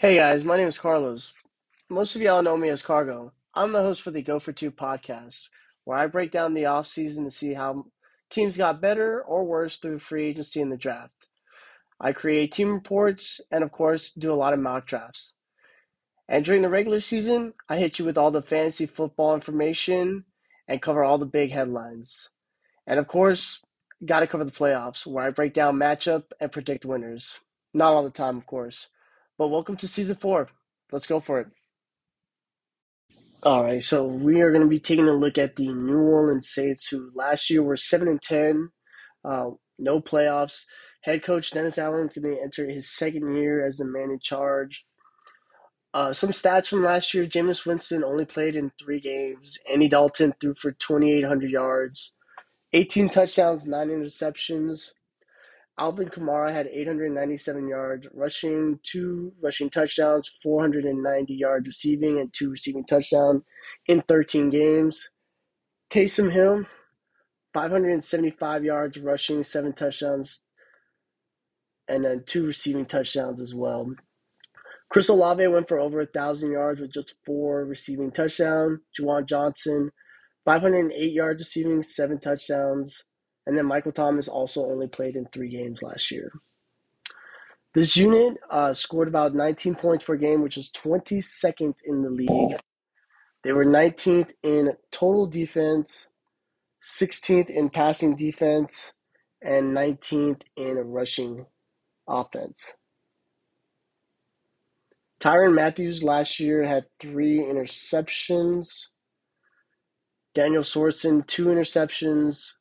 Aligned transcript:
Hey 0.00 0.16
guys, 0.16 0.44
my 0.44 0.56
name 0.56 0.68
is 0.68 0.78
Carlos. 0.78 1.32
Most 1.88 2.14
of 2.14 2.22
y'all 2.22 2.40
know 2.40 2.56
me 2.56 2.68
as 2.68 2.82
Cargo. 2.82 3.32
I'm 3.52 3.72
the 3.72 3.82
host 3.82 4.00
for 4.00 4.12
the 4.12 4.22
Go 4.22 4.38
for 4.38 4.52
Two 4.52 4.70
podcast, 4.70 5.48
where 5.82 5.98
I 5.98 6.06
break 6.06 6.30
down 6.30 6.54
the 6.54 6.62
offseason 6.62 7.24
to 7.24 7.32
see 7.32 7.52
how 7.52 7.86
teams 8.30 8.56
got 8.56 8.80
better 8.80 9.20
or 9.20 9.42
worse 9.42 9.76
through 9.78 9.98
free 9.98 10.26
agency 10.26 10.60
and 10.60 10.70
the 10.70 10.76
draft. 10.76 11.26
I 12.00 12.12
create 12.12 12.52
team 12.52 12.72
reports 12.74 13.40
and, 13.50 13.64
of 13.64 13.72
course, 13.72 14.12
do 14.12 14.30
a 14.32 14.38
lot 14.38 14.52
of 14.52 14.60
mock 14.60 14.86
drafts. 14.86 15.34
And 16.28 16.44
during 16.44 16.62
the 16.62 16.68
regular 16.68 17.00
season, 17.00 17.54
I 17.68 17.78
hit 17.78 17.98
you 17.98 18.04
with 18.04 18.16
all 18.16 18.30
the 18.30 18.40
fantasy 18.40 18.86
football 18.86 19.34
information 19.34 20.26
and 20.68 20.80
cover 20.80 21.02
all 21.02 21.18
the 21.18 21.26
big 21.26 21.50
headlines. 21.50 22.30
And, 22.86 23.00
of 23.00 23.08
course, 23.08 23.62
got 24.04 24.20
to 24.20 24.28
cover 24.28 24.44
the 24.44 24.52
playoffs, 24.52 25.04
where 25.04 25.24
I 25.24 25.30
break 25.30 25.54
down 25.54 25.74
matchup 25.74 26.26
and 26.38 26.52
predict 26.52 26.84
winners. 26.84 27.40
Not 27.74 27.94
all 27.94 28.04
the 28.04 28.10
time, 28.10 28.36
of 28.36 28.46
course. 28.46 28.90
But 29.38 29.48
welcome 29.50 29.76
to 29.78 29.88
season 29.88 30.16
four. 30.16 30.48
Let's 30.92 31.06
go 31.06 31.20
for 31.20 31.40
it. 31.40 31.48
All 33.42 33.64
right, 33.64 33.82
so 33.82 34.06
we 34.06 34.40
are 34.42 34.50
going 34.50 34.64
to 34.64 34.68
be 34.68 34.80
taking 34.80 35.08
a 35.08 35.12
look 35.12 35.38
at 35.38 35.56
the 35.56 35.68
New 35.68 35.98
Orleans 36.00 36.50
Saints, 36.50 36.88
who 36.88 37.10
last 37.14 37.50
year 37.50 37.62
were 37.62 37.76
seven 37.76 38.08
and 38.08 38.20
ten, 38.20 38.70
uh, 39.24 39.50
no 39.78 40.00
playoffs. 40.00 40.64
Head 41.02 41.22
coach 41.22 41.52
Dennis 41.52 41.78
Allen 41.78 42.08
is 42.08 42.14
going 42.14 42.36
to 42.36 42.42
enter 42.42 42.66
his 42.68 42.90
second 42.90 43.36
year 43.36 43.64
as 43.64 43.78
the 43.78 43.84
man 43.86 44.10
in 44.10 44.20
charge. 44.20 44.84
Uh, 45.94 46.12
some 46.12 46.30
stats 46.30 46.68
from 46.68 46.84
last 46.84 47.14
year: 47.14 47.26
Jameis 47.26 47.64
Winston 47.66 48.04
only 48.04 48.24
played 48.24 48.56
in 48.56 48.72
three 48.80 49.00
games. 49.00 49.58
Andy 49.72 49.88
Dalton 49.88 50.34
threw 50.40 50.54
for 50.54 50.72
2,800 50.72 51.50
yards, 51.50 52.12
18 52.72 53.10
touchdowns, 53.10 53.66
nine 53.66 53.88
interceptions. 53.88 54.90
Alvin 55.78 56.08
Kamara 56.08 56.52
had 56.52 56.66
897 56.68 57.68
yards 57.68 58.06
rushing, 58.14 58.80
two 58.82 59.32
rushing 59.42 59.70
touchdowns, 59.70 60.30
490 60.42 61.34
yards 61.34 61.66
receiving, 61.66 62.20
and 62.20 62.32
two 62.32 62.50
receiving 62.50 62.84
touchdowns 62.84 63.42
in 63.86 64.02
13 64.08 64.50
games. 64.50 65.08
Taysom 65.90 66.32
Hill, 66.32 66.64
575 67.54 68.64
yards 68.64 68.98
rushing, 68.98 69.44
seven 69.44 69.72
touchdowns, 69.72 70.42
and 71.88 72.04
then 72.04 72.24
two 72.26 72.46
receiving 72.46 72.86
touchdowns 72.86 73.40
as 73.40 73.54
well. 73.54 73.92
Chris 74.90 75.08
Olave 75.08 75.46
went 75.48 75.68
for 75.68 75.78
over 75.78 75.98
1,000 75.98 76.52
yards 76.52 76.80
with 76.80 76.92
just 76.92 77.16
four 77.26 77.64
receiving 77.64 78.10
touchdowns. 78.10 78.80
Juwan 78.98 79.26
Johnson, 79.26 79.90
508 80.44 81.12
yards 81.12 81.40
receiving, 81.40 81.82
seven 81.82 82.20
touchdowns. 82.20 83.04
And 83.48 83.56
then 83.56 83.64
Michael 83.64 83.92
Thomas 83.92 84.28
also 84.28 84.66
only 84.66 84.88
played 84.88 85.16
in 85.16 85.26
three 85.32 85.48
games 85.48 85.82
last 85.82 86.10
year. 86.10 86.30
This 87.74 87.96
unit 87.96 88.36
uh, 88.50 88.74
scored 88.74 89.08
about 89.08 89.34
19 89.34 89.74
points 89.74 90.04
per 90.04 90.16
game, 90.16 90.42
which 90.42 90.58
is 90.58 90.70
22nd 90.76 91.74
in 91.86 92.02
the 92.02 92.10
league. 92.10 92.58
They 93.42 93.52
were 93.52 93.64
19th 93.64 94.28
in 94.42 94.72
total 94.92 95.26
defense, 95.26 96.08
16th 96.84 97.48
in 97.48 97.70
passing 97.70 98.16
defense, 98.16 98.92
and 99.40 99.74
19th 99.74 100.42
in 100.58 100.74
rushing 100.76 101.46
offense. 102.06 102.74
Tyrann 105.20 105.54
Mathieu 105.54 105.94
last 106.02 106.38
year 106.38 106.64
had 106.64 106.84
three 107.00 107.38
interceptions. 107.38 108.88
Daniel 110.34 110.62
Sorensen, 110.62 111.26
two 111.26 111.46
interceptions. 111.46 112.52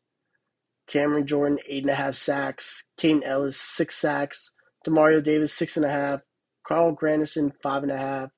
Cameron 0.88 1.28
Jordan, 1.28 1.60
eight 1.70 1.84
and 1.84 1.92
a 1.92 1.96
half 1.96 2.16
sacks. 2.16 2.86
Kaden 3.00 3.22
Elliss, 3.26 3.60
six 3.60 3.98
sacks. 3.98 4.54
Demario 4.88 5.24
Davis, 5.24 5.54
six 5.54 5.76
and 5.78 5.86
a 5.86 5.90
half. 5.90 6.22
Carl 6.66 6.96
Granderson, 6.96 7.52
five 7.62 7.84
and 7.84 7.92
a 7.92 7.98
half. 7.98 8.30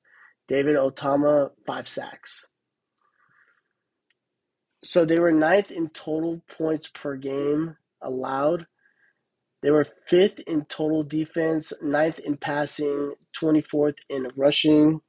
David 0.48 0.76
Otama, 0.76 1.50
five 1.66 1.88
sacks. 1.88 2.46
So 4.84 5.04
they 5.04 5.18
were 5.18 5.32
ninth 5.32 5.70
in 5.70 5.90
total 5.90 6.42
points 6.56 6.88
per 6.88 7.16
game 7.16 7.76
allowed. 8.02 8.66
They 9.62 9.70
were 9.70 9.86
fifth 10.08 10.40
in 10.46 10.64
total 10.64 11.02
defense, 11.02 11.72
ninth 11.82 12.18
in 12.18 12.38
passing, 12.38 13.14
24th 13.40 13.96
in 14.08 14.28
rushing. 14.36 15.00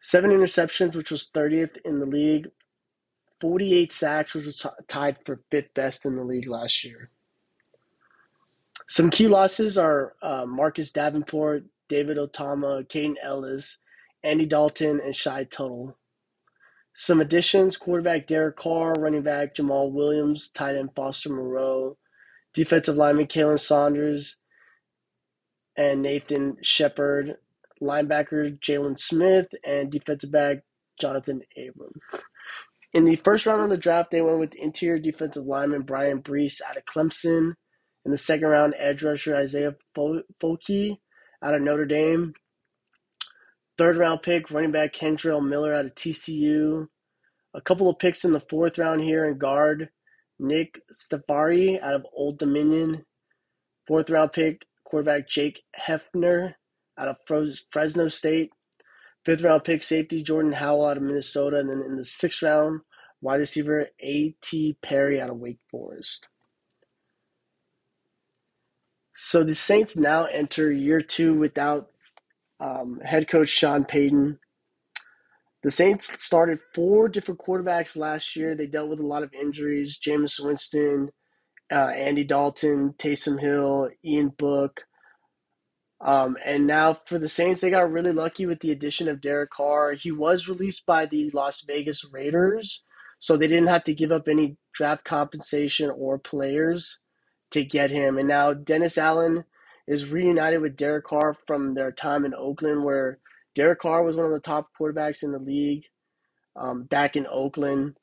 Seven 0.00 0.30
interceptions, 0.30 0.96
which 0.96 1.12
was 1.12 1.30
30th 1.34 1.76
in 1.84 2.00
the 2.00 2.06
league. 2.06 2.48
48 3.42 3.92
sacks, 3.92 4.34
which 4.34 4.46
was 4.46 4.64
tied 4.86 5.16
for 5.26 5.40
fifth 5.50 5.74
best 5.74 6.06
in 6.06 6.14
the 6.16 6.22
league 6.22 6.48
last 6.48 6.84
year. 6.84 7.10
Some 8.88 9.10
key 9.10 9.26
losses 9.26 9.76
are 9.76 10.14
uh, 10.22 10.46
Marcus 10.46 10.92
Davenport, 10.92 11.64
David 11.88 12.18
Otama, 12.18 12.88
Kaden 12.88 13.16
Elliss, 13.22 13.78
Andy 14.22 14.46
Dalton, 14.46 15.00
and 15.04 15.14
Shy 15.14 15.44
Tuttle. 15.44 15.96
Some 16.94 17.20
additions 17.20 17.76
quarterback 17.76 18.28
Derek 18.28 18.56
Carr, 18.56 18.92
running 18.92 19.22
back 19.22 19.56
Jamaal 19.56 19.90
Williams, 19.90 20.50
tight 20.50 20.76
end 20.76 20.90
Foster 20.94 21.30
Moreau, 21.30 21.96
defensive 22.54 22.96
lineman 22.96 23.26
Khalen 23.26 23.58
Saunders, 23.58 24.36
and 25.76 26.00
Nathan 26.00 26.58
Shepherd, 26.62 27.38
linebacker 27.80 28.56
Jaylon 28.60 28.98
Smith, 28.98 29.48
and 29.64 29.90
defensive 29.90 30.30
back 30.30 30.58
Jonathan 31.00 31.42
Abram. 31.56 31.92
In 32.94 33.06
the 33.06 33.16
first 33.16 33.46
round 33.46 33.62
of 33.62 33.70
the 33.70 33.78
draft, 33.78 34.10
they 34.10 34.20
went 34.20 34.38
with 34.38 34.54
interior 34.54 34.98
defensive 34.98 35.46
lineman 35.46 35.82
Bryan 35.82 36.22
Bresee 36.22 36.60
out 36.68 36.76
of 36.76 36.84
Clemson. 36.84 37.54
In 38.04 38.10
the 38.10 38.18
second 38.18 38.48
round, 38.48 38.74
edge 38.78 39.02
rusher 39.02 39.34
Isaiah 39.34 39.74
Foskey 39.96 40.98
out 41.42 41.54
of 41.54 41.62
Notre 41.62 41.86
Dame. 41.86 42.34
Third 43.78 43.96
round 43.96 44.22
pick, 44.22 44.50
running 44.50 44.72
back 44.72 44.94
Kendre 44.94 45.42
Miller 45.46 45.72
out 45.72 45.86
of 45.86 45.94
TCU. 45.94 46.86
A 47.54 47.60
couple 47.62 47.88
of 47.88 47.98
picks 47.98 48.24
in 48.24 48.32
the 48.32 48.42
fourth 48.50 48.76
round 48.76 49.00
here 49.00 49.26
in 49.26 49.38
guard, 49.38 49.88
Nick 50.38 50.80
Seferi 50.92 51.82
out 51.82 51.94
of 51.94 52.06
Old 52.14 52.38
Dominion. 52.38 53.06
Fourth 53.86 54.10
round 54.10 54.32
pick, 54.32 54.66
quarterback 54.84 55.28
Jake 55.28 55.62
Haener 55.88 56.54
out 56.98 57.08
of 57.08 57.16
Fresno 57.72 58.08
State. 58.08 58.50
Fifth 59.24 59.42
round 59.42 59.64
pick 59.64 59.82
safety 59.82 60.22
Jordan 60.22 60.52
Howell 60.52 60.86
out 60.86 60.96
of 60.96 61.02
Minnesota, 61.02 61.58
and 61.58 61.70
then 61.70 61.82
in 61.86 61.96
the 61.96 62.04
sixth 62.04 62.42
round, 62.42 62.80
wide 63.20 63.36
receiver 63.40 63.88
A.T. 64.00 64.76
Perry 64.82 65.20
out 65.20 65.30
of 65.30 65.38
Wake 65.38 65.60
Forest. 65.70 66.28
So 69.14 69.44
the 69.44 69.54
Saints 69.54 69.96
now 69.96 70.24
enter 70.26 70.72
year 70.72 71.00
two 71.02 71.34
without 71.34 71.90
um, 72.60 73.00
head 73.04 73.28
coach 73.28 73.50
Sean 73.50 73.84
Payton. 73.84 74.38
The 75.62 75.70
Saints 75.70 76.20
started 76.22 76.58
four 76.74 77.08
different 77.08 77.40
quarterbacks 77.40 77.96
last 77.96 78.34
year. 78.34 78.56
They 78.56 78.66
dealt 78.66 78.88
with 78.88 79.00
a 79.00 79.06
lot 79.06 79.22
of 79.22 79.32
injuries: 79.34 79.98
Jameis 80.04 80.44
Winston, 80.44 81.10
uh, 81.70 81.90
Andy 81.94 82.24
Dalton, 82.24 82.94
Taysom 82.98 83.40
Hill, 83.40 83.90
Ian 84.04 84.30
Book. 84.38 84.84
Um, 86.04 86.36
and 86.44 86.66
now 86.66 86.98
for 87.06 87.18
the 87.18 87.28
Saints, 87.28 87.60
they 87.60 87.70
got 87.70 87.92
really 87.92 88.12
lucky 88.12 88.44
with 88.44 88.60
the 88.60 88.72
addition 88.72 89.08
of 89.08 89.20
Derek 89.20 89.50
Carr. 89.50 89.92
He 89.92 90.10
was 90.10 90.48
released 90.48 90.84
by 90.84 91.06
the 91.06 91.30
Las 91.32 91.62
Vegas 91.66 92.04
Raiders, 92.10 92.82
so 93.20 93.36
they 93.36 93.46
didn't 93.46 93.68
have 93.68 93.84
to 93.84 93.94
give 93.94 94.10
up 94.10 94.26
any 94.26 94.56
draft 94.74 95.04
compensation 95.04 95.90
or 95.90 96.18
players 96.18 96.98
to 97.52 97.64
get 97.64 97.90
him. 97.90 98.18
And 98.18 98.26
now 98.26 98.52
Dennis 98.52 98.98
Allen 98.98 99.44
is 99.86 100.08
reunited 100.08 100.60
with 100.60 100.76
Derek 100.76 101.04
Carr 101.04 101.36
from 101.46 101.74
their 101.74 101.92
time 101.92 102.24
in 102.24 102.34
Oakland, 102.34 102.84
where 102.84 103.18
Derek 103.54 103.80
Carr 103.80 104.02
was 104.02 104.16
one 104.16 104.26
of 104.26 104.32
the 104.32 104.40
top 104.40 104.70
quarterbacks 104.78 105.22
in 105.22 105.30
the 105.30 105.38
league 105.38 105.84
um, 106.56 106.82
back 106.84 107.14
in 107.14 107.26
Oakland. 107.26 107.96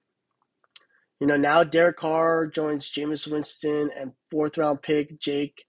You 1.20 1.28
know, 1.28 1.36
now 1.38 1.66
Derek 1.66 1.98
Carr 1.98 2.48
joins 2.48 2.90
Jameis 2.90 3.30
Winston 3.30 3.90
and 4.00 4.14
fourth 4.32 4.58
round 4.58 4.82
pick 4.82 5.20
Jake 5.20 5.66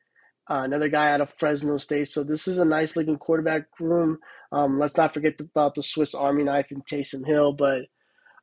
uh, 0.49 0.63
another 0.65 0.89
guy 0.89 1.13
out 1.13 1.21
of 1.21 1.33
Fresno 1.39 1.79
State. 1.79 2.09
So 2.09 2.23
this 2.23 2.49
is 2.49 2.59
a 2.59 2.65
nice 2.65 2.97
looking 2.97 3.19
quarterback 3.19 3.65
room. 3.79 4.19
Um, 4.53 4.79
let's 4.79 4.97
not 4.97 5.15
forget 5.15 5.41
about 5.41 5.75
the 5.75 5.83
Swiss 5.83 6.15
Army 6.15 6.45
knife 6.45 6.67
and 6.71 6.85
Taysom 6.87 7.27
Hill, 7.27 7.53
but 7.53 7.83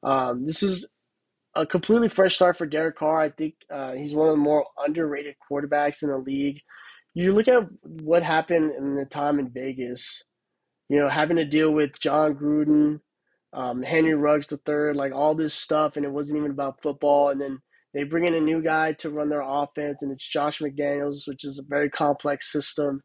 um, 0.03 0.45
this 0.45 0.63
is 0.63 0.87
a 1.55 1.65
completely 1.65 2.07
fresh 2.07 2.35
start 2.35 2.57
for 2.57 2.65
Derek 2.65 2.97
Carr. 2.97 3.21
I 3.21 3.29
think 3.31 3.55
uh, 3.73 3.93
he's 3.93 4.13
one 4.13 4.29
of 4.29 4.33
the 4.33 4.41
more 4.41 4.65
underrated 4.77 5.35
quarterbacks 5.51 6.03
in 6.03 6.09
the 6.09 6.17
league. 6.17 6.61
You 7.13 7.33
look 7.33 7.47
at 7.47 7.63
what 7.81 8.21
happened 8.21 8.73
in 8.77 8.95
the 8.95 9.05
time 9.05 9.39
in 9.39 9.49
Vegas, 9.49 10.23
you 10.87 10.99
know, 10.99 11.09
having 11.09 11.37
to 11.37 11.45
deal 11.45 11.71
with 11.71 11.99
Jon 11.99 12.35
Gruden, 12.35 12.99
um, 13.53 13.81
Henry 13.81 14.13
Ruggs 14.13 14.47
III, 14.51 14.93
like 14.93 15.13
all 15.13 15.33
this 15.33 15.55
stuff, 15.55 15.95
and 15.95 16.05
it 16.05 16.11
wasn't 16.11 16.37
even 16.37 16.51
about 16.51 16.81
football. 16.81 17.29
And 17.29 17.41
then 17.41 17.59
they 17.93 18.03
bring 18.03 18.25
in 18.25 18.33
a 18.33 18.41
new 18.41 18.61
guy 18.61 18.93
to 18.93 19.09
run 19.09 19.29
their 19.29 19.41
offense, 19.41 19.97
and 20.01 20.11
it's 20.11 20.27
Josh 20.27 20.59
McDaniels, 20.59 21.27
which 21.27 21.43
is 21.43 21.57
a 21.59 21.63
very 21.67 21.89
complex 21.89 22.51
system. 22.51 23.01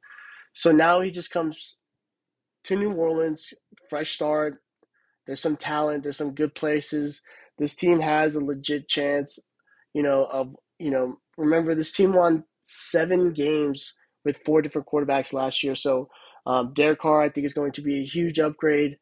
So 0.55 0.73
now 0.73 1.01
he 1.01 1.11
just 1.11 1.31
comes 1.31 1.79
to 2.65 2.77
New 2.77 2.93
Orleans, 2.93 3.53
fresh 3.89 4.15
start. 4.15 4.63
There's 5.27 5.41
some 5.41 5.57
talent, 5.57 6.03
there's 6.03 6.19
some 6.19 6.35
good 6.35 6.55
places. 6.55 7.21
This 7.59 7.77
team 7.77 8.01
has 8.01 8.35
a 8.35 8.41
legit 8.41 8.89
chance, 8.89 9.39
you 9.95 10.03
know, 10.03 10.27
of 10.33 10.55
you 10.79 10.91
know, 10.91 11.17
remember 11.37 11.75
this 11.75 11.93
team 11.93 12.13
won 12.13 12.45
seven 12.65 13.33
games 13.33 13.95
with 14.25 14.39
four 14.45 14.63
different 14.63 14.87
quarterbacks 14.87 15.33
last 15.33 15.63
year. 15.63 15.75
So 15.75 16.09
Um, 16.45 16.73
Derek 16.75 16.99
Carr, 16.99 17.23
I 17.23 17.29
think, 17.31 17.47
is 17.47 17.55
going 17.55 17.73
to 17.73 17.83
be 17.83 18.01
a 18.01 18.11
huge 18.17 18.41
upgrade. 18.41 18.99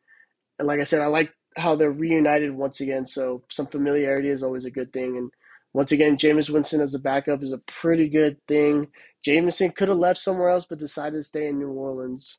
And 0.58 0.68
like 0.68 0.80
I 0.80 0.84
said, 0.84 1.00
I 1.00 1.06
like 1.06 1.30
how 1.56 1.74
they're 1.74 1.90
reunited 1.90 2.52
once 2.54 2.80
again. 2.82 3.06
So 3.06 3.42
some 3.50 3.66
familiarity 3.66 4.28
is 4.28 4.42
always 4.42 4.66
a 4.66 4.76
good 4.78 4.92
thing. 4.92 5.16
And 5.16 5.30
once 5.72 5.92
again, 5.92 6.16
Jameis 6.16 6.50
Winston 6.50 6.80
as 6.80 6.94
a 6.94 6.98
backup 6.98 7.42
is 7.42 7.52
a 7.52 7.58
pretty 7.58 8.08
good 8.08 8.36
thing. 8.48 8.88
Jameis 9.26 9.74
could 9.76 9.88
have 9.88 9.98
left 9.98 10.20
somewhere 10.20 10.48
else, 10.48 10.66
but 10.68 10.78
decided 10.78 11.18
to 11.18 11.22
stay 11.22 11.46
in 11.46 11.58
New 11.58 11.70
Orleans. 11.70 12.38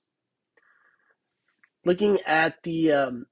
Looking 1.86 2.20
at 2.28 2.56
the 2.64 2.92
um, 2.92 3.26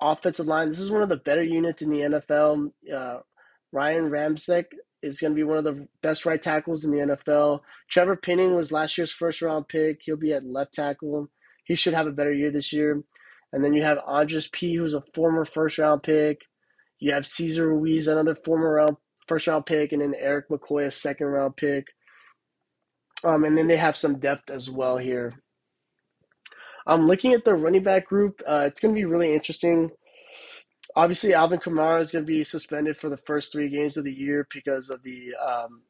offensive 0.00 0.46
line, 0.46 0.68
this 0.68 0.80
is 0.80 0.90
one 0.90 1.02
of 1.02 1.08
the 1.08 1.16
better 1.16 1.42
units 1.42 1.82
in 1.82 1.90
the 1.90 2.22
NFL. 2.30 2.70
Uh, 2.94 3.20
Ryan 3.72 4.10
Ramczyk 4.10 4.66
is 5.02 5.20
going 5.20 5.32
to 5.32 5.36
be 5.36 5.44
one 5.44 5.58
of 5.58 5.64
the 5.64 5.88
best 6.02 6.26
right 6.26 6.42
tackles 6.42 6.84
in 6.84 6.90
the 6.90 6.98
NFL. 6.98 7.60
Trevor 7.90 8.16
Penning 8.16 8.54
was 8.54 8.72
last 8.72 8.98
year's 8.98 9.12
first 9.12 9.40
round 9.40 9.68
pick. 9.68 10.00
He'll 10.02 10.16
be 10.16 10.32
at 10.32 10.46
left 10.46 10.74
tackle. 10.74 11.28
He 11.64 11.74
should 11.74 11.94
have 11.94 12.06
a 12.06 12.12
better 12.12 12.32
year 12.32 12.50
this 12.50 12.72
year. 12.72 13.02
And 13.52 13.64
then 13.64 13.72
you 13.72 13.82
have 13.82 13.98
Andrus 14.06 14.48
Peat, 14.52 14.76
who's 14.76 14.94
a 14.94 15.02
former 15.14 15.44
first 15.44 15.78
round 15.78 16.02
pick. 16.02 16.40
You 16.98 17.12
have 17.12 17.26
Cesar 17.26 17.68
Ruiz, 17.68 18.06
another 18.06 18.36
former 18.44 18.74
round, 18.74 18.96
first 19.28 19.46
round 19.46 19.66
pick, 19.66 19.92
and 19.92 20.02
then 20.02 20.14
Erik 20.18 20.48
McCoy, 20.48 20.86
a 20.86 20.90
second 20.90 21.26
round 21.26 21.56
pick. 21.56 21.86
Um, 23.24 23.44
and 23.44 23.56
then 23.56 23.66
they 23.66 23.76
have 23.76 23.96
some 23.96 24.18
depth 24.18 24.50
as 24.50 24.70
well 24.70 24.98
here. 24.98 25.34
I'm 26.86 27.06
looking 27.06 27.32
at 27.32 27.44
the 27.44 27.54
running 27.54 27.82
back 27.82 28.06
group. 28.06 28.40
Uh, 28.46 28.64
it's 28.66 28.80
going 28.80 28.94
to 28.94 28.98
be 28.98 29.04
really 29.04 29.34
interesting. 29.34 29.90
Obviously, 30.94 31.34
Alvin 31.34 31.58
Kamara 31.58 32.00
is 32.00 32.12
going 32.12 32.24
to 32.24 32.28
be 32.28 32.44
suspended 32.44 32.96
for 32.96 33.08
the 33.08 33.16
first 33.26 33.52
three 33.52 33.68
games 33.68 33.96
of 33.96 34.04
the 34.04 34.12
year 34.12 34.46
because 34.52 34.88
of 34.90 35.02
the 35.02 35.30
um, 35.44 35.82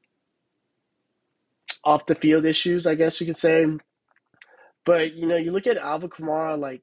off 1.85 2.07
the 2.07 2.15
field 2.15 2.45
issues, 2.45 2.87
I 2.87 2.95
guess 2.95 3.21
you 3.21 3.27
could 3.27 3.37
say. 3.37 3.67
But 4.85 5.15
you 5.15 5.27
know, 5.27 5.37
you 5.37 5.53
look 5.53 5.67
at 5.67 5.77
Alvin 5.77 6.09
Kamara, 6.09 6.59
like 6.59 6.83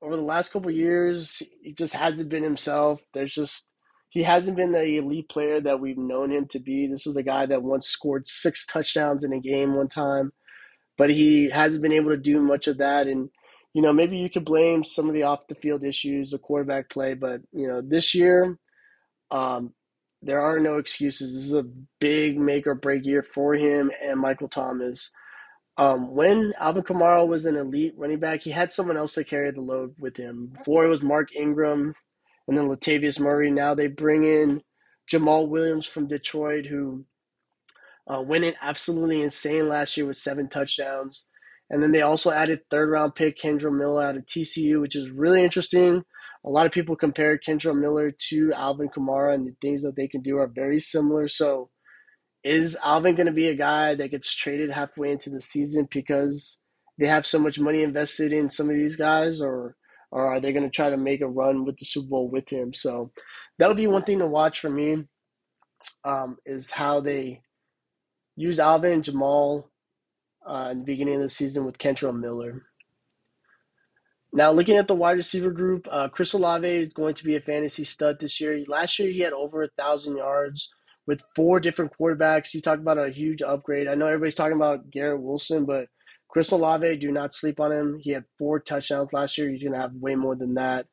over 0.00 0.16
the 0.16 0.22
last 0.22 0.52
couple 0.52 0.70
years, 0.70 1.42
he 1.62 1.72
just 1.72 1.94
hasn't 1.94 2.30
been 2.30 2.42
himself. 2.42 3.00
There's 3.12 3.34
just 3.34 3.66
he 4.14 4.22
hasn't 4.22 4.56
been 4.56 4.72
the 4.72 4.96
elite 4.96 5.28
player 5.28 5.60
that 5.60 5.80
we've 5.80 5.98
known 5.98 6.32
him 6.32 6.46
to 6.48 6.58
be. 6.58 6.86
This 6.86 7.04
was 7.04 7.16
a 7.16 7.22
guy 7.22 7.46
that 7.46 7.62
once 7.62 7.88
scored 7.88 8.26
six 8.26 8.64
touchdowns 8.66 9.24
in 9.24 9.34
a 9.34 9.40
game 9.40 9.74
one 9.74 9.88
time 9.88 10.32
but 10.96 11.10
he 11.10 11.50
hasn't 11.50 11.82
been 11.82 11.92
able 11.92 12.10
to 12.10 12.16
do 12.16 12.40
much 12.40 12.66
of 12.66 12.78
that. 12.78 13.06
And 13.06 13.30
you 13.72 13.82
know, 13.82 13.92
maybe 13.92 14.16
you 14.16 14.30
could 14.30 14.44
blame 14.44 14.84
some 14.84 15.08
of 15.08 15.14
the 15.14 15.24
off 15.24 15.48
the 15.48 15.56
field 15.56 15.84
issues, 15.84 16.30
the 16.30 16.38
quarterback 16.38 16.90
play, 16.90 17.14
but 17.14 17.40
you 17.52 17.66
know, 17.66 17.80
this 17.80 18.14
year, 18.14 18.56
um, 19.32 19.72
there 20.22 20.40
are 20.40 20.60
no 20.60 20.78
excuses. 20.78 21.34
This 21.34 21.44
is 21.44 21.52
a 21.52 21.66
big 22.00 22.38
make 22.38 22.66
or 22.66 22.74
break 22.74 23.04
year 23.04 23.24
for 23.34 23.54
him 23.54 23.90
and 24.02 24.20
Michael 24.20 24.48
Thomas. 24.48 25.10
Um, 25.76 26.14
when 26.14 26.52
Alvin 26.60 26.84
Kamara 26.84 27.26
was 27.26 27.46
an 27.46 27.56
elite 27.56 27.94
running 27.96 28.20
back, 28.20 28.42
he 28.42 28.50
had 28.52 28.72
someone 28.72 28.96
else 28.96 29.14
to 29.14 29.24
carry 29.24 29.50
the 29.50 29.60
load 29.60 29.92
with 29.98 30.16
him. 30.16 30.52
Before 30.56 30.84
it 30.84 30.88
was 30.88 31.02
Mark 31.02 31.34
Ingram 31.34 31.94
and 32.48 32.56
then 32.56 32.68
Latavius 32.68 33.20
Murray. 33.20 33.50
Now 33.50 33.74
they 33.74 33.86
bring 33.86 34.24
in 34.24 34.62
Jamaal 35.10 35.48
Williams 35.48 35.86
from 35.86 36.08
Detroit, 36.08 36.66
who 36.66 37.04
uh, 38.12 38.20
went 38.20 38.44
in 38.44 38.54
absolutely 38.60 39.22
insane 39.22 39.68
last 39.68 39.96
year 39.96 40.06
with 40.06 40.16
seven 40.16 40.48
touchdowns. 40.48 41.26
And 41.70 41.82
then 41.82 41.92
they 41.92 42.02
also 42.02 42.30
added 42.30 42.60
third 42.70 42.90
round 42.90 43.14
pick 43.14 43.38
Kendre 43.38 43.76
Miller 43.76 44.02
out 44.02 44.16
of 44.16 44.26
TCU, 44.26 44.80
which 44.80 44.96
is 44.96 45.10
really 45.10 45.42
interesting. 45.42 46.02
A 46.44 46.50
lot 46.50 46.66
of 46.66 46.72
people 46.72 46.94
compare 46.94 47.38
Kendre 47.38 47.78
Miller 47.78 48.12
to 48.28 48.52
Alvin 48.52 48.90
Kamara, 48.90 49.34
and 49.34 49.46
the 49.46 49.56
things 49.62 49.82
that 49.82 49.96
they 49.96 50.06
can 50.06 50.20
do 50.20 50.36
are 50.36 50.46
very 50.46 50.78
similar. 50.78 51.26
So, 51.26 51.70
is 52.42 52.76
Alvin 52.84 53.14
going 53.14 53.26
to 53.26 53.32
be 53.32 53.48
a 53.48 53.56
guy 53.56 53.94
that 53.94 54.10
gets 54.10 54.34
traded 54.34 54.70
halfway 54.70 55.10
into 55.10 55.30
the 55.30 55.40
season 55.40 55.88
because 55.90 56.58
they 56.98 57.06
have 57.06 57.24
so 57.24 57.38
much 57.38 57.58
money 57.58 57.82
invested 57.82 58.34
in 58.34 58.50
some 58.50 58.68
of 58.68 58.76
these 58.76 58.96
guys, 58.96 59.40
or 59.40 59.74
or 60.14 60.26
are 60.26 60.40
they 60.40 60.52
going 60.52 60.64
to 60.64 60.70
try 60.70 60.88
to 60.88 60.96
make 60.96 61.20
a 61.20 61.28
run 61.28 61.64
with 61.66 61.76
the 61.76 61.84
Super 61.84 62.08
Bowl 62.08 62.30
with 62.30 62.48
him? 62.48 62.72
So, 62.72 63.10
that'll 63.58 63.74
be 63.74 63.86
one 63.86 64.04
thing 64.04 64.20
to 64.20 64.26
watch 64.26 64.60
for 64.60 64.70
me. 64.70 65.04
Um, 66.04 66.38
is 66.46 66.70
how 66.70 67.00
they 67.00 67.42
use 68.36 68.58
Alvin 68.58 69.02
Jamaal 69.02 69.64
uh, 70.48 70.68
in 70.72 70.78
the 70.78 70.84
beginning 70.84 71.16
of 71.16 71.22
the 71.22 71.28
season 71.28 71.64
with 71.64 71.78
Kendre 71.78 72.18
Miller. 72.18 72.62
Now, 74.32 74.50
looking 74.50 74.76
at 74.76 74.88
the 74.88 74.96
wide 74.96 75.16
receiver 75.16 75.50
group, 75.50 75.86
uh, 75.90 76.08
Chris 76.08 76.32
Olave 76.32 76.66
is 76.66 76.92
going 76.92 77.14
to 77.14 77.24
be 77.24 77.36
a 77.36 77.40
fantasy 77.40 77.84
stud 77.84 78.18
this 78.18 78.40
year. 78.40 78.64
Last 78.66 78.98
year, 78.98 79.10
he 79.10 79.20
had 79.20 79.32
over 79.32 79.62
a 79.62 79.68
thousand 79.78 80.16
yards 80.16 80.68
with 81.06 81.22
four 81.36 81.60
different 81.60 81.92
quarterbacks. 81.98 82.52
You 82.52 82.60
talk 82.60 82.80
about 82.80 82.98
a 82.98 83.10
huge 83.10 83.42
upgrade. 83.42 83.86
I 83.86 83.94
know 83.94 84.06
everybody's 84.06 84.34
talking 84.34 84.56
about 84.56 84.90
Garrett 84.90 85.22
Wilson, 85.22 85.66
but 85.66 85.86
Chris 86.34 86.50
Olave, 86.50 86.96
do 86.96 87.12
not 87.12 87.32
sleep 87.32 87.60
on 87.60 87.70
him. 87.70 87.96
He 88.00 88.10
had 88.10 88.24
four 88.38 88.58
touchdowns 88.58 89.12
last 89.12 89.38
year. 89.38 89.48
He's 89.48 89.62
going 89.62 89.72
to 89.72 89.78
have 89.78 89.94
way 89.94 90.16
more 90.16 90.34
than 90.34 90.54
that. 90.54 90.86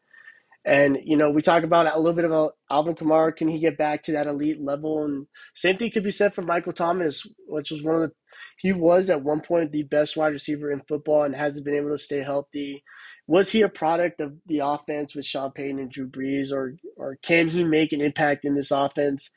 And 0.64 1.00
you 1.04 1.18
know, 1.18 1.32
we 1.32 1.42
talk 1.42 1.64
about 1.64 1.92
a 1.92 1.98
little 1.98 2.14
bit 2.14 2.26
about 2.26 2.54
Alvin 2.70 2.94
Kamara. 2.94 3.36
Can 3.36 3.48
he 3.48 3.58
get 3.58 3.76
back 3.76 4.04
to 4.04 4.12
that 4.12 4.28
elite 4.28 4.62
level? 4.62 5.04
And 5.04 5.26
same 5.56 5.78
thing 5.78 5.90
could 5.90 6.04
be 6.04 6.12
said 6.12 6.36
for 6.36 6.44
Michael 6.44 6.74
Thomas, 6.74 7.26
which 7.48 7.72
was 7.72 7.82
one 7.82 7.96
of 7.96 8.02
the 8.02 8.12
he 8.60 8.72
was 8.72 9.10
at 9.10 9.24
one 9.24 9.42
point 9.42 9.72
the 9.72 9.82
best 9.82 10.16
wide 10.16 10.34
receiver 10.34 10.72
in 10.72 10.84
football 10.88 11.24
and 11.24 11.36
hasn't 11.36 11.66
been 11.66 11.74
able 11.74 11.90
to 11.90 11.98
stay 11.98 12.22
healthy. 12.22 12.84
Was 13.26 13.50
he 13.50 13.64
a 13.64 13.70
product 13.70 14.22
of 14.22 14.36
the 14.46 14.60
offense 14.60 15.16
with 15.16 15.26
Sean 15.26 15.52
Payton 15.52 15.80
and 15.80 15.92
Drew 15.92 16.08
Brees, 16.08 16.52
or 16.52 16.76
or 16.98 17.18
can 17.24 17.48
he 17.48 17.64
make 17.64 17.94
an 17.94 18.02
impact 18.02 18.46
in 18.46 18.54
this 18.54 18.70
offense? 18.70 19.32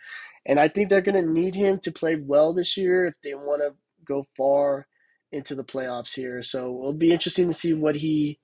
And 0.44 0.60
I 0.60 0.68
think 0.68 0.90
they're 0.90 1.00
going 1.00 1.24
to 1.24 1.32
need 1.32 1.54
him 1.54 1.80
to 1.84 1.92
play 1.92 2.16
well 2.16 2.52
this 2.52 2.76
year 2.76 3.06
if 3.06 3.14
they 3.24 3.32
want 3.32 3.62
to 3.62 3.72
go 4.06 4.26
far 4.36 4.86
into 5.34 5.54
the 5.54 5.64
playoffs 5.64 6.14
here. 6.14 6.42
So 6.42 6.78
it'll 6.80 6.92
be 6.94 7.12
interesting 7.12 7.48
to 7.48 7.54
see 7.54 7.74
what 7.74 7.96
he 7.96 8.40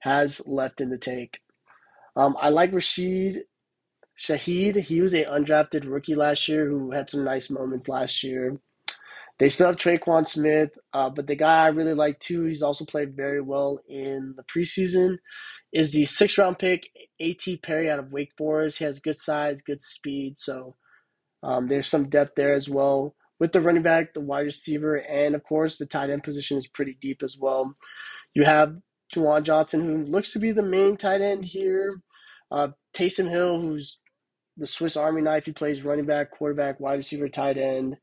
has 0.00 0.42
left 0.46 0.80
in 0.80 0.90
the 0.90 0.98
tank. 0.98 1.40
Um, 2.16 2.36
I 2.40 2.50
like 2.50 2.72
Rashid 2.72 3.44
Shaheed. 4.20 4.76
He 4.82 5.00
was 5.00 5.14
a 5.14 5.24
undrafted 5.24 5.84
rookie 5.90 6.14
last 6.14 6.48
year 6.48 6.68
who 6.68 6.92
had 6.92 7.10
some 7.10 7.24
nice 7.24 7.50
moments 7.50 7.88
last 7.88 8.22
year. 8.22 8.58
They 9.38 9.48
still 9.48 9.68
have 9.68 9.76
Tre'Quan 9.76 10.28
Smith, 10.28 10.70
uh, 10.92 11.10
but 11.10 11.26
the 11.26 11.34
guy 11.34 11.64
I 11.64 11.68
really 11.68 11.94
like 11.94 12.20
too, 12.20 12.44
he's 12.44 12.62
also 12.62 12.84
played 12.84 13.16
very 13.16 13.40
well 13.40 13.80
in 13.88 14.34
the 14.36 14.44
preseason, 14.44 15.16
is 15.72 15.90
the 15.90 16.04
six 16.04 16.38
round 16.38 16.58
pick, 16.58 16.88
A.T. 17.20 17.56
Perry 17.58 17.90
out 17.90 17.98
of 17.98 18.12
Wake 18.12 18.32
Forest. 18.38 18.78
He 18.78 18.84
has 18.84 19.00
good 19.00 19.18
size, 19.18 19.62
good 19.62 19.82
speed, 19.82 20.34
so 20.38 20.76
um, 21.42 21.68
there's 21.68 21.88
some 21.88 22.08
depth 22.08 22.32
there 22.36 22.54
as 22.54 22.68
well. 22.68 23.16
With 23.42 23.50
the 23.50 23.60
running 23.60 23.82
back, 23.82 24.14
the 24.14 24.20
wide 24.20 24.46
receiver, 24.46 24.98
and 24.98 25.34
of 25.34 25.42
course 25.42 25.76
the 25.76 25.84
tight 25.84 26.10
end 26.10 26.22
position 26.22 26.58
is 26.58 26.68
pretty 26.68 26.96
deep 27.02 27.24
as 27.24 27.36
well. 27.36 27.74
You 28.34 28.44
have 28.44 28.76
Juwan 29.12 29.42
Johnson, 29.42 29.84
who 29.84 30.04
looks 30.04 30.30
to 30.34 30.38
be 30.38 30.52
the 30.52 30.62
main 30.62 30.96
tight 30.96 31.20
end 31.20 31.44
here. 31.44 32.00
Uh, 32.52 32.68
Taysom 32.94 33.28
Hill, 33.28 33.60
who's 33.60 33.98
the 34.56 34.68
Swiss 34.68 34.96
Army 34.96 35.22
knife. 35.22 35.44
He 35.44 35.50
plays 35.50 35.82
running 35.82 36.06
back, 36.06 36.30
quarterback, 36.30 36.78
wide 36.78 36.98
receiver, 36.98 37.28
tight 37.28 37.58
end. 37.58 37.96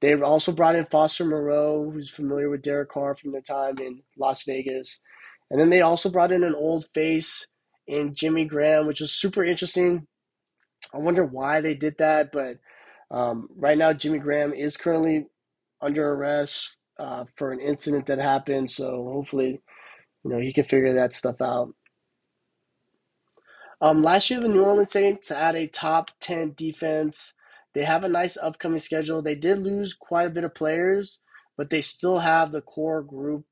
They've 0.00 0.22
also 0.22 0.52
brought 0.52 0.76
in 0.76 0.86
Foster 0.86 1.24
Moreau, 1.24 1.90
who's 1.90 2.08
familiar 2.08 2.48
with 2.48 2.62
Derek 2.62 2.90
Carr 2.90 3.16
from 3.16 3.32
their 3.32 3.40
time 3.40 3.78
in 3.80 4.04
Las 4.16 4.44
Vegas. 4.44 5.00
And 5.50 5.60
then 5.60 5.68
they 5.70 5.80
also 5.80 6.10
brought 6.10 6.30
in 6.30 6.44
an 6.44 6.54
old 6.54 6.86
face 6.94 7.44
in 7.88 8.14
Jimmy 8.14 8.44
Graham, 8.44 8.86
which 8.86 9.00
is 9.00 9.10
super 9.10 9.44
interesting. 9.44 10.06
I 10.94 10.98
wonder 10.98 11.24
why 11.24 11.60
they 11.60 11.74
did 11.74 11.96
that, 11.98 12.30
but 12.30 12.58
um, 13.10 13.48
right 13.56 13.78
now 13.78 13.92
Jimmy 13.92 14.18
Graham 14.18 14.54
is 14.54 14.76
currently 14.76 15.26
under 15.82 16.12
arrest 16.12 16.76
uh, 16.98 17.24
for 17.36 17.52
an 17.52 17.60
incident 17.60 18.06
that 18.06 18.18
happened. 18.18 18.70
So 18.70 19.10
hopefully 19.12 19.60
you 20.24 20.30
know, 20.30 20.38
he 20.40 20.52
can 20.52 20.64
figure 20.64 20.94
that 20.94 21.14
stuff 21.14 21.40
out. 21.40 21.72
Um, 23.80 24.02
last 24.02 24.28
year, 24.30 24.40
the 24.40 24.48
New 24.48 24.62
Orleans 24.64 24.92
Saints 24.92 25.28
had 25.28 25.54
a 25.54 25.68
top 25.68 26.10
10 26.20 26.54
defense. 26.56 27.32
They 27.74 27.84
have 27.84 28.04
a 28.04 28.08
nice 28.08 28.36
upcoming 28.36 28.80
schedule. 28.80 29.22
They 29.22 29.34
did 29.36 29.62
lose 29.62 29.94
quite 29.94 30.26
a 30.26 30.30
bit 30.30 30.44
of 30.44 30.54
players, 30.54 31.20
but 31.56 31.70
they 31.70 31.80
still 31.80 32.18
have 32.18 32.50
the 32.52 32.62
core 32.62 33.02
group 33.02 33.44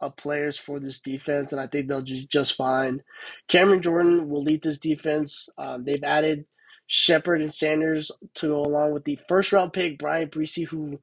of 0.00 0.16
players 0.16 0.56
for 0.58 0.78
this 0.78 1.00
defense, 1.00 1.52
and 1.52 1.60
I 1.60 1.66
think 1.66 1.88
they'll 1.88 2.02
do 2.02 2.24
just 2.26 2.56
fine. 2.56 3.02
Cameron 3.48 3.82
Jordan 3.82 4.28
will 4.28 4.42
lead 4.42 4.62
this 4.62 4.78
defense. 4.78 5.48
Um, 5.58 5.84
they've 5.84 6.04
added 6.04 6.44
Shepherd 6.86 7.40
and 7.40 7.52
Saunders 7.52 8.10
to 8.36 8.48
go 8.48 8.62
along 8.62 8.92
with 8.92 9.04
the 9.04 9.18
first 9.28 9.52
round 9.52 9.72
pick, 9.72 9.98
Bryan 9.98 10.28
Bresee, 10.28 10.66
who 10.66 10.98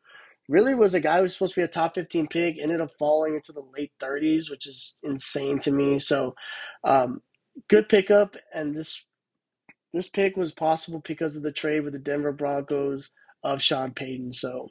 really 0.47 0.75
was 0.75 0.93
a 0.93 1.00
guy 1.00 1.17
who 1.17 1.23
was 1.23 1.33
supposed 1.33 1.55
to 1.55 1.61
be 1.61 1.65
a 1.65 1.67
top 1.67 1.95
15 1.95 2.27
pick, 2.27 2.57
ended 2.61 2.81
up 2.81 2.91
falling 3.00 3.35
into 3.35 3.51
the 3.51 3.63
late 3.77 3.91
30s, 4.01 4.50
which 4.50 4.67
is 4.67 4.93
insane 5.03 5.59
to 5.59 5.71
me. 5.71 6.00
So, 6.00 6.35
um, 6.83 7.21
good 7.69 7.89
pickup, 7.89 8.35
and 8.53 8.75
this 8.75 9.01
this 9.93 10.07
pick 10.07 10.38
was 10.38 10.53
possible 10.53 11.01
because 11.05 11.35
of 11.35 11.43
the 11.43 11.51
trade 11.51 11.81
with 11.81 11.93
the 11.93 12.00
Denver 12.00 12.31
Broncos 12.31 13.09
of 13.43 13.61
Sean 13.61 13.91
Payton. 13.91 14.33
So, 14.33 14.69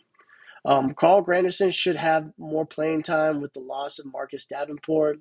um, 0.64 0.94
Carl 0.94 1.24
Granderson 1.24 1.72
should 1.74 1.96
have 1.96 2.30
more 2.38 2.66
playing 2.66 3.02
time 3.02 3.40
with 3.40 3.52
the 3.54 3.60
loss 3.60 3.98
of 3.98 4.06
Marcus 4.12 4.46
Davenport. 4.46 5.18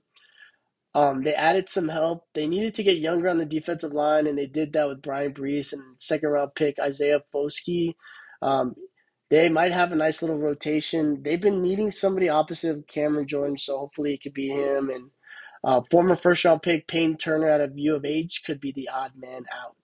Um, 0.96 1.24
they 1.24 1.34
added 1.36 1.70
some 1.70 1.88
help. 1.88 2.26
They 2.34 2.48
needed 2.48 2.76
to 2.76 2.84
get 2.84 2.98
younger 2.98 3.30
on 3.30 3.38
the 3.38 3.46
defensive 3.46 3.94
line, 3.94 4.28
and 4.28 4.38
they 4.38 4.48
did 4.48 4.74
that 4.74 4.88
with 4.88 5.02
Bryan 5.02 5.34
Bresee 5.34 5.74
and 5.74 5.84
second 6.00 6.30
round 6.30 6.56
pick 6.56 6.80
Isaiah 6.80 7.22
Foskey. 7.34 7.96
Um, 8.42 8.76
they 9.30 9.48
might 9.50 9.72
have 9.72 9.92
a 9.92 9.96
nice 9.96 10.22
little 10.22 10.38
rotation. 10.40 11.22
They've 11.24 11.40
been 11.42 11.62
needing 11.62 11.92
somebody 11.92 12.30
opposite 12.30 12.72
of 12.72 12.88
Cameron 12.88 13.28
Jordan, 13.28 13.58
so 13.58 13.78
hopefully 13.78 14.14
it 14.16 14.24
could 14.24 14.34
be 14.34 14.50
him. 14.50 14.90
And 14.90 15.12
uh, 15.64 15.82
former 15.92 16.16
first 16.16 16.44
round 16.46 16.64
pick 16.64 16.88
Payton 16.88 17.18
Turner 17.18 17.50
out 17.50 17.62
of 17.62 17.78
U 17.78 17.96
of 17.96 18.06
H 18.06 18.42
could 18.46 18.60
be 18.60 18.72
the 18.72 18.90
odd 18.90 19.12
man 19.16 19.46
out. 19.64 19.76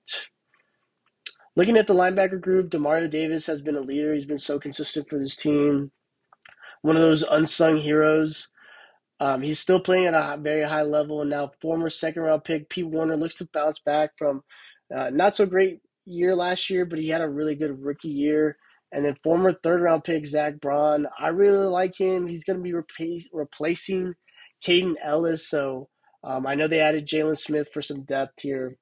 Looking 1.56 1.78
at 1.78 1.88
the 1.88 1.94
linebacker 1.94 2.42
group, 2.42 2.72
Demario 2.72 3.10
Davis 3.10 3.46
has 3.46 3.62
been 3.62 3.76
a 3.78 3.82
leader. 3.82 4.14
He's 4.14 4.26
been 4.26 4.40
so 4.40 4.60
consistent 4.60 5.08
for 5.08 5.20
this 5.20 5.36
team. 5.38 5.92
One 6.82 6.98
of 6.98 7.04
those 7.04 7.24
unsung 7.24 7.78
heroes. 7.78 8.50
Um, 9.20 9.42
he's 9.42 9.60
still 9.60 9.80
playing 9.80 10.08
at 10.08 10.14
a 10.14 10.38
very 10.38 10.64
high 10.64 10.84
level, 10.84 11.22
and 11.22 11.30
now 11.30 11.52
former 11.62 11.90
second 11.90 12.24
round 12.24 12.44
pick 12.44 12.70
Pete 12.70 12.88
Werner 12.88 13.16
looks 13.16 13.36
to 13.36 13.50
bounce 13.54 13.80
back 13.80 14.12
from 14.18 14.44
uh, 14.96 15.10
not 15.10 15.36
so 15.36 15.46
great 15.46 15.80
year 16.06 16.36
last 16.36 16.70
year, 16.70 16.86
but 16.86 17.00
he 17.00 17.10
had 17.10 17.22
a 17.22 17.30
really 17.30 17.56
good 17.56 17.82
rookie 17.82 18.10
year. 18.10 18.58
And 18.92 19.06
then 19.06 19.16
former 19.24 19.52
third 19.52 19.82
round 19.82 20.04
pick 20.04 20.26
Zack 20.26 20.60
Baun, 20.62 21.08
I 21.20 21.30
really 21.30 21.66
like 21.66 21.98
him. 21.98 22.28
He's 22.28 22.44
going 22.44 22.58
to 22.58 22.64
be 22.64 22.74
replace, 22.74 23.28
replacing 23.34 24.14
Kaden 24.66 24.96
Elliss, 25.04 25.50
So 25.50 25.90
um, 26.24 26.46
I 26.46 26.56
know 26.56 26.68
they 26.68 26.80
added 26.80 27.08
Jaylon 27.08 27.38
Smith 27.38 27.68
for 27.74 27.82
some 27.82 28.04
depth 28.04 28.42
here. 28.42 28.78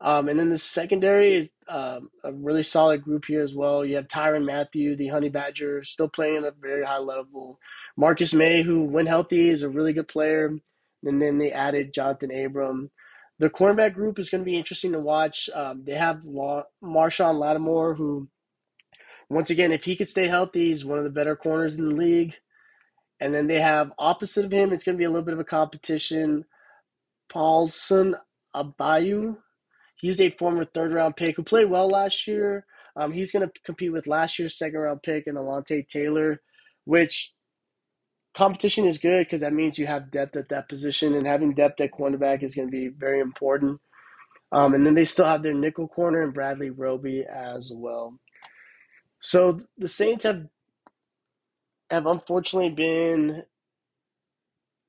Um, 0.00 0.28
and 0.28 0.38
then 0.38 0.50
the 0.50 0.58
secondary 0.58 1.36
is 1.36 1.48
um, 1.68 2.10
a 2.22 2.32
really 2.32 2.62
solid 2.62 3.02
group 3.02 3.24
here 3.26 3.42
as 3.42 3.54
well. 3.54 3.84
You 3.84 3.96
have 3.96 4.08
Tyrann 4.08 4.44
Mathieu, 4.44 4.96
the 4.96 5.08
Honey 5.08 5.28
Badger, 5.28 5.84
still 5.84 6.08
playing 6.08 6.38
at 6.38 6.44
a 6.44 6.54
very 6.60 6.84
high 6.84 6.98
level. 6.98 7.58
Marcus 7.96 8.34
Maye, 8.34 8.62
who, 8.62 8.84
when 8.84 9.06
healthy, 9.06 9.48
is 9.48 9.62
a 9.62 9.68
really 9.68 9.92
good 9.92 10.08
player. 10.08 10.56
And 11.04 11.20
then 11.20 11.38
they 11.38 11.52
added 11.52 11.94
Jonathan 11.94 12.30
Abram. 12.30 12.90
The 13.38 13.50
cornerback 13.50 13.94
group 13.94 14.18
is 14.18 14.30
going 14.30 14.42
to 14.42 14.50
be 14.50 14.56
interesting 14.56 14.92
to 14.92 15.00
watch. 15.00 15.50
Um, 15.52 15.84
they 15.84 15.94
have 15.94 16.24
La- 16.24 16.64
Marshon 16.82 17.38
Lattimore, 17.38 17.94
who, 17.94 18.28
once 19.28 19.50
again, 19.50 19.72
if 19.72 19.84
he 19.84 19.96
could 19.96 20.08
stay 20.08 20.28
healthy, 20.28 20.68
he's 20.68 20.84
one 20.84 20.98
of 20.98 21.04
the 21.04 21.10
better 21.10 21.36
corners 21.36 21.76
in 21.76 21.88
the 21.88 21.94
league. 21.94 22.34
And 23.20 23.34
then 23.34 23.46
they 23.46 23.60
have 23.60 23.92
opposite 23.98 24.44
of 24.44 24.52
him, 24.52 24.72
it's 24.72 24.84
going 24.84 24.96
to 24.96 24.98
be 24.98 25.04
a 25.04 25.10
little 25.10 25.24
bit 25.24 25.34
of 25.34 25.40
a 25.40 25.44
competition. 25.44 26.44
Paulson 27.28 28.16
Adebo, 28.54 29.36
He's 29.96 30.20
a 30.20 30.30
former 30.30 30.64
third 30.64 30.94
round 30.94 31.16
pick 31.16 31.36
who 31.36 31.42
played 31.42 31.70
well 31.70 31.88
last 31.88 32.26
year. 32.26 32.66
Um, 32.96 33.12
he's 33.12 33.32
going 33.32 33.48
to 33.48 33.60
compete 33.64 33.92
with 33.92 34.06
last 34.06 34.38
year's 34.38 34.56
second 34.56 34.78
round 34.78 35.02
pick 35.02 35.26
and 35.26 35.36
Alontae 35.36 35.88
Taylor, 35.88 36.40
which 36.84 37.32
competition 38.36 38.86
is 38.86 38.98
good 38.98 39.26
because 39.26 39.40
that 39.40 39.52
means 39.52 39.78
you 39.78 39.86
have 39.86 40.10
depth 40.10 40.36
at 40.36 40.48
that 40.50 40.68
position, 40.68 41.14
and 41.14 41.26
having 41.26 41.54
depth 41.54 41.80
at 41.80 41.92
cornerback 41.92 42.42
is 42.42 42.54
going 42.54 42.68
to 42.68 42.72
be 42.72 42.88
very 42.88 43.20
important. 43.20 43.80
Um, 44.52 44.74
and 44.74 44.86
then 44.86 44.94
they 44.94 45.04
still 45.04 45.26
have 45.26 45.42
their 45.42 45.54
nickel 45.54 45.88
corner 45.88 46.22
and 46.22 46.34
Bradley 46.34 46.70
Roby 46.70 47.24
as 47.24 47.72
well. 47.74 48.18
So 49.20 49.58
the 49.78 49.88
Saints 49.88 50.24
have 50.24 50.46
have 51.90 52.06
unfortunately 52.06 52.70
been 52.70 53.42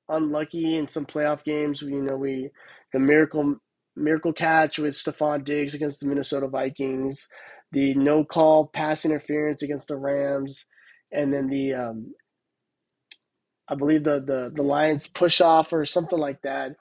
unlucky 0.10 0.78
in 0.78 0.88
some 0.88 1.06
playoff 1.06 1.44
games. 1.44 1.82
You 1.82 2.02
know, 2.02 2.18
we 2.18 2.50
the 2.94 3.00
miracle 3.00 3.58
miracle 3.96 4.34
catch 4.34 4.78
with 4.80 4.96
Stefon 4.96 5.44
Diggs 5.44 5.74
against 5.74 6.00
the 6.00 6.08
Minnesota 6.08 6.48
Vikings, 6.48 7.28
the 7.72 7.94
no 7.96 8.24
call 8.24 8.68
pass 8.68 9.06
interference 9.06 9.64
against 9.64 9.88
the 9.88 9.98
Rams, 9.98 10.66
and 11.12 11.34
then 11.34 11.48
the 11.48 11.74
um, 11.74 12.14
I 13.68 13.76
believe 13.76 14.04
the 14.04 14.20
the 14.20 14.52
the 14.54 14.64
Lions 14.64 15.08
push 15.08 15.42
off 15.42 15.74
or 15.74 15.86
something 15.86 16.20
like 16.20 16.42
that 16.44 16.76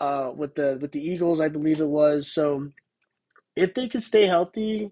uh, 0.00 0.30
with 0.34 0.54
the 0.54 0.78
with 0.80 0.92
the 0.92 1.00
Eagles, 1.00 1.40
I 1.40 1.48
believe 1.48 1.80
it 1.80 1.88
was. 1.88 2.32
So 2.32 2.68
if 3.56 3.74
they 3.74 3.88
can 3.88 4.00
stay 4.00 4.26
healthy, 4.26 4.90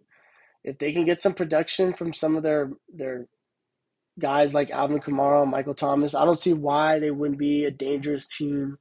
if 0.64 0.78
they 0.78 0.92
can 0.92 1.04
get 1.04 1.22
some 1.22 1.34
production 1.34 1.94
from 1.94 2.12
some 2.12 2.36
of 2.36 2.42
their 2.42 2.70
their 2.92 3.26
guys 4.18 4.54
like 4.54 4.70
Alvin 4.70 5.00
Kamara, 5.00 5.46
Michael 5.46 5.74
Thomas, 5.74 6.14
I 6.14 6.24
don't 6.24 6.40
see 6.40 6.52
why 6.54 6.98
they 6.98 7.10
wouldn't 7.10 7.38
be 7.38 7.64
a 7.64 7.70
dangerous 7.70 8.26
team 8.26 8.78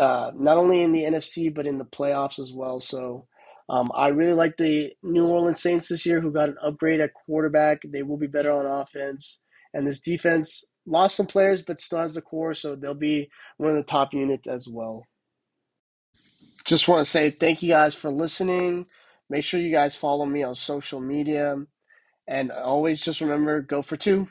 uh, 0.00 0.32
not 0.36 0.58
only 0.58 0.82
in 0.82 0.92
the 0.92 1.04
NFC 1.04 1.54
but 1.54 1.66
in 1.68 1.78
the 1.78 1.86
playoffs 1.86 2.40
as 2.40 2.52
well. 2.54 2.80
So 2.80 3.28
um, 3.70 3.92
I 3.94 4.08
really 4.10 4.34
like 4.34 4.56
the 4.58 4.92
New 5.04 5.26
Orleans 5.26 5.62
Saints 5.62 5.88
this 5.88 6.06
year, 6.06 6.20
who 6.22 6.32
got 6.32 6.50
an 6.50 6.56
upgrade 6.64 7.00
at 7.00 7.14
quarterback. 7.14 7.82
They 7.84 8.04
will 8.04 8.18
be 8.18 8.28
better 8.28 8.52
on 8.52 8.66
offense, 8.66 9.40
and 9.74 9.88
this 9.88 10.00
defense 10.00 10.64
lost 10.86 11.16
some 11.16 11.26
players 11.28 11.62
but 11.62 11.82
still 11.82 12.00
has 12.00 12.14
the 12.14 12.22
core, 12.22 12.54
so 12.54 12.76
they'll 12.76 12.94
be 12.94 13.30
one 13.58 13.70
of 13.72 13.76
the 13.76 13.84
top 13.84 14.14
units 14.14 14.48
as 14.48 14.68
well. 14.70 15.04
Just 16.66 16.88
want 16.88 17.00
to 17.00 17.10
say 17.10 17.30
thank 17.30 17.62
you 17.62 17.70
guys 17.70 17.96
for 17.96 18.10
listening. 18.10 18.86
Make 19.30 19.44
sure 19.44 19.60
you 19.60 19.72
guys 19.72 19.96
follow 19.96 20.26
me 20.26 20.44
on 20.44 20.54
social 20.56 21.00
media. 21.00 21.56
And 22.28 22.52
always 22.52 23.00
just 23.00 23.20
remember 23.22 23.62
go 23.62 23.82
for 23.82 23.96
two. 23.96 24.28